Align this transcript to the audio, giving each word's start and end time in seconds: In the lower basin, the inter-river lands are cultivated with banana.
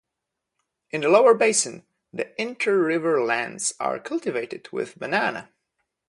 In 0.89 1.01
the 1.01 1.09
lower 1.09 1.35
basin, 1.35 1.85
the 2.11 2.33
inter-river 2.41 3.21
lands 3.23 3.75
are 3.79 3.99
cultivated 3.99 4.67
with 4.71 4.97
banana. 4.97 5.51